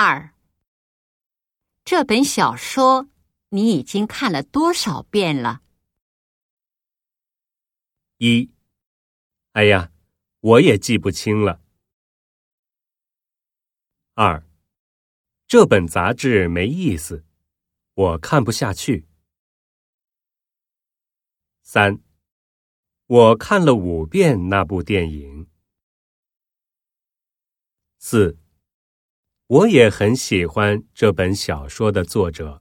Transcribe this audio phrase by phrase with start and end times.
[0.00, 0.32] 二，
[1.84, 3.08] 这本小说
[3.48, 5.60] 你已经看了多少遍了？
[8.18, 8.52] 一，
[9.54, 9.90] 哎呀，
[10.38, 11.60] 我也记不清了。
[14.14, 14.46] 二，
[15.48, 17.24] 这本杂志没意思，
[17.94, 19.08] 我看不下去。
[21.64, 22.00] 三，
[23.06, 25.50] 我看了五遍那部电影。
[27.98, 28.38] 四，
[29.48, 32.60] 我也很喜欢这本小说的作者。